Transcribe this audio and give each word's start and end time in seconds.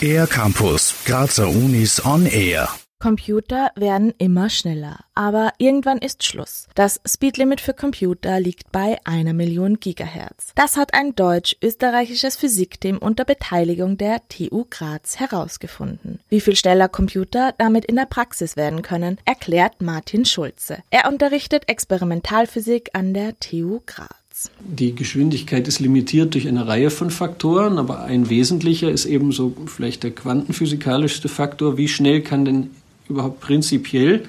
Air 0.00 0.26
Campus, 0.26 0.94
Grazer 1.04 1.48
Unis 1.48 2.04
on 2.04 2.26
Air. 2.26 2.68
Computer 2.98 3.70
werden 3.76 4.14
immer 4.18 4.48
schneller, 4.48 5.00
aber 5.14 5.52
irgendwann 5.58 5.98
ist 5.98 6.24
Schluss. 6.24 6.66
Das 6.74 7.00
Speedlimit 7.06 7.60
für 7.60 7.74
Computer 7.74 8.40
liegt 8.40 8.72
bei 8.72 8.98
einer 9.04 9.34
Million 9.34 9.78
Gigahertz. 9.80 10.52
Das 10.54 10.76
hat 10.76 10.94
ein 10.94 11.14
deutsch-österreichisches 11.14 12.36
Physikteam 12.36 12.98
unter 12.98 13.24
Beteiligung 13.24 13.98
der 13.98 14.26
TU 14.28 14.64
Graz 14.70 15.20
herausgefunden. 15.20 16.20
Wie 16.28 16.40
viel 16.40 16.56
schneller 16.56 16.88
Computer 16.88 17.54
damit 17.58 17.84
in 17.84 17.96
der 17.96 18.06
Praxis 18.06 18.56
werden 18.56 18.82
können, 18.82 19.18
erklärt 19.24 19.82
Martin 19.82 20.24
Schulze. 20.24 20.78
Er 20.90 21.08
unterrichtet 21.08 21.68
Experimentalphysik 21.68 22.90
an 22.94 23.12
der 23.12 23.38
TU 23.38 23.80
Graz. 23.84 24.25
Die 24.60 24.94
Geschwindigkeit 24.94 25.66
ist 25.66 25.80
limitiert 25.80 26.34
durch 26.34 26.46
eine 26.46 26.66
Reihe 26.66 26.90
von 26.90 27.10
Faktoren, 27.10 27.78
aber 27.78 28.02
ein 28.02 28.28
wesentlicher 28.28 28.90
ist 28.90 29.06
eben 29.06 29.32
so 29.32 29.54
vielleicht 29.66 30.02
der 30.02 30.10
quantenphysikalischste 30.10 31.28
Faktor. 31.28 31.78
Wie 31.78 31.88
schnell 31.88 32.20
kann 32.20 32.44
denn 32.44 32.70
überhaupt 33.08 33.40
prinzipiell 33.40 34.24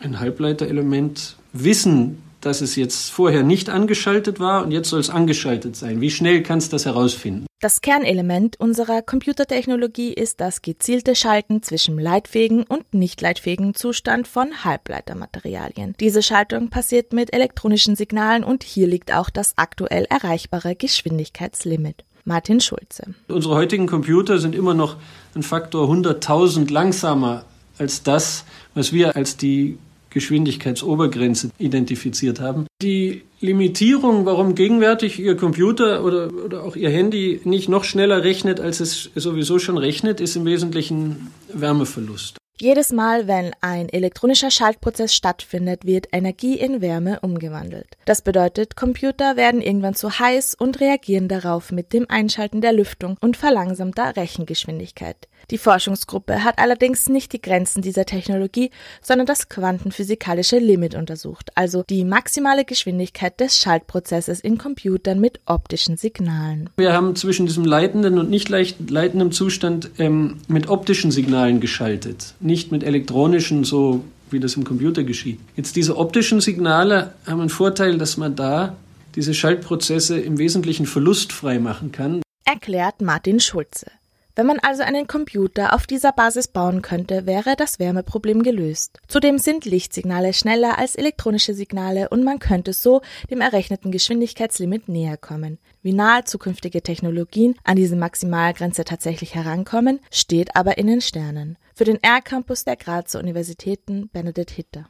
ein 0.00 0.18
Halbleiterelement 0.18 1.36
wissen, 1.52 2.18
dass 2.40 2.60
es 2.60 2.74
jetzt 2.74 3.10
vorher 3.10 3.44
nicht 3.44 3.70
angeschaltet 3.70 4.40
war 4.40 4.64
und 4.64 4.72
jetzt 4.72 4.88
soll 4.88 5.00
es 5.00 5.10
angeschaltet 5.10 5.76
sein? 5.76 6.00
Wie 6.00 6.10
schnell 6.10 6.42
kannst 6.42 6.72
du 6.72 6.74
das 6.74 6.86
herausfinden? 6.86 7.46
Das 7.62 7.80
Kernelement 7.80 8.58
unserer 8.58 9.02
Computertechnologie 9.02 10.12
ist 10.12 10.40
das 10.40 10.62
gezielte 10.62 11.14
Schalten 11.14 11.62
zwischen 11.62 11.96
leitfähigen 11.96 12.64
und 12.64 12.92
nicht 12.92 13.20
leitfähigen 13.20 13.76
Zustand 13.76 14.26
von 14.26 14.64
Halbleitermaterialien. 14.64 15.94
Diese 16.00 16.24
Schaltung 16.24 16.70
passiert 16.70 17.12
mit 17.12 17.32
elektronischen 17.32 17.94
Signalen 17.94 18.42
und 18.42 18.64
hier 18.64 18.88
liegt 18.88 19.14
auch 19.14 19.30
das 19.30 19.52
aktuell 19.58 20.06
erreichbare 20.10 20.74
Geschwindigkeitslimit. 20.74 22.02
Martin 22.24 22.60
Schulze. 22.60 23.14
Unsere 23.28 23.54
heutigen 23.54 23.86
Computer 23.86 24.40
sind 24.40 24.56
immer 24.56 24.74
noch 24.74 24.96
ein 25.36 25.44
Faktor 25.44 25.88
100.000 25.88 26.68
langsamer 26.68 27.44
als 27.78 28.02
das, 28.02 28.44
was 28.74 28.92
wir 28.92 29.14
als 29.14 29.36
die 29.36 29.78
Geschwindigkeitsobergrenze 30.12 31.50
identifiziert 31.58 32.40
haben. 32.40 32.66
Die 32.80 33.22
Limitierung, 33.40 34.26
warum 34.26 34.54
gegenwärtig 34.54 35.18
Ihr 35.18 35.36
Computer 35.36 36.04
oder, 36.04 36.30
oder 36.32 36.64
auch 36.64 36.76
Ihr 36.76 36.90
Handy 36.90 37.40
nicht 37.44 37.68
noch 37.68 37.84
schneller 37.84 38.22
rechnet, 38.22 38.60
als 38.60 38.80
es 38.80 39.10
sowieso 39.14 39.58
schon 39.58 39.78
rechnet, 39.78 40.20
ist 40.20 40.36
im 40.36 40.44
Wesentlichen 40.44 41.28
Wärmeverlust. 41.52 42.41
Jedes 42.62 42.92
Mal, 42.92 43.26
wenn 43.26 43.50
ein 43.60 43.88
elektronischer 43.88 44.52
Schaltprozess 44.52 45.12
stattfindet, 45.12 45.84
wird 45.84 46.06
Energie 46.12 46.54
in 46.56 46.80
Wärme 46.80 47.18
umgewandelt. 47.18 47.96
Das 48.04 48.22
bedeutet, 48.22 48.76
Computer 48.76 49.34
werden 49.34 49.60
irgendwann 49.60 49.96
zu 49.96 50.16
heiß 50.16 50.54
und 50.54 50.78
reagieren 50.78 51.26
darauf 51.26 51.72
mit 51.72 51.92
dem 51.92 52.08
Einschalten 52.08 52.60
der 52.60 52.72
Lüftung 52.72 53.16
und 53.20 53.36
verlangsamter 53.36 54.14
Rechengeschwindigkeit. 54.14 55.26
Die 55.50 55.58
Forschungsgruppe 55.58 56.44
hat 56.44 56.58
allerdings 56.58 57.08
nicht 57.08 57.32
die 57.32 57.42
Grenzen 57.42 57.82
dieser 57.82 58.04
Technologie, 58.04 58.70
sondern 59.00 59.26
das 59.26 59.48
quantenphysikalische 59.48 60.58
Limit 60.58 60.94
untersucht, 60.94 61.50
also 61.54 61.82
die 61.88 62.04
maximale 62.04 62.64
Geschwindigkeit 62.64 63.38
des 63.40 63.58
Schaltprozesses 63.58 64.40
in 64.40 64.58
Computern 64.58 65.20
mit 65.20 65.40
optischen 65.46 65.96
Signalen. 65.96 66.70
Wir 66.76 66.92
haben 66.92 67.16
zwischen 67.16 67.46
diesem 67.46 67.64
leitenden 67.64 68.18
und 68.18 68.30
nicht 68.30 68.48
leitenden 68.48 69.32
Zustand 69.32 69.90
ähm, 69.98 70.38
mit 70.48 70.68
optischen 70.68 71.10
Signalen 71.10 71.60
geschaltet, 71.60 72.34
nicht 72.52 72.70
mit 72.70 72.84
elektronischen, 72.84 73.64
so 73.64 74.04
wie 74.30 74.40
das 74.40 74.56
im 74.56 74.64
Computer 74.64 75.04
geschieht. 75.04 75.40
Jetzt 75.56 75.74
diese 75.74 75.96
optischen 75.96 76.40
Signale 76.42 77.14
haben 77.26 77.40
einen 77.40 77.48
Vorteil, 77.48 77.96
dass 77.96 78.18
man 78.18 78.36
da 78.36 78.76
diese 79.14 79.32
Schaltprozesse 79.32 80.18
im 80.20 80.36
Wesentlichen 80.36 80.84
verlustfrei 80.84 81.58
machen 81.58 81.92
kann. 81.92 82.22
Erklärt 82.44 83.00
Martin 83.00 83.40
Schulze. 83.40 83.86
Wenn 84.34 84.46
man 84.46 84.58
also 84.60 84.82
einen 84.82 85.06
Computer 85.06 85.74
auf 85.74 85.86
dieser 85.86 86.12
Basis 86.12 86.48
bauen 86.48 86.80
könnte, 86.80 87.26
wäre 87.26 87.54
das 87.54 87.78
Wärmeproblem 87.78 88.42
gelöst. 88.42 88.98
Zudem 89.06 89.36
sind 89.38 89.66
Lichtsignale 89.66 90.32
schneller 90.32 90.78
als 90.78 90.96
elektronische 90.96 91.52
Signale 91.52 92.08
und 92.08 92.24
man 92.24 92.38
könnte 92.38 92.72
so 92.72 93.02
dem 93.30 93.42
errechneten 93.42 93.92
Geschwindigkeitslimit 93.92 94.88
näher 94.88 95.18
kommen. 95.18 95.58
Wie 95.82 95.92
nahe 95.92 96.24
zukünftige 96.24 96.80
Technologien 96.82 97.56
an 97.62 97.76
diese 97.76 97.96
Maximalgrenze 97.96 98.84
tatsächlich 98.84 99.34
herankommen, 99.34 100.00
steht 100.10 100.56
aber 100.56 100.78
in 100.78 100.86
den 100.86 101.02
Sternen. 101.02 101.58
Für 101.74 101.84
den 101.84 102.02
R-Campus 102.02 102.64
der 102.64 102.76
Grazer 102.76 103.18
Universitäten 103.18 104.08
Benedikt 104.12 104.50
Hitter. 104.50 104.88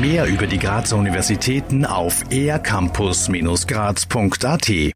Mehr 0.00 0.26
über 0.26 0.48
die 0.48 0.58
Grazer 0.58 0.96
Universitäten 0.96 1.86
auf 1.86 2.24
ercampus-graz.at 2.30 4.92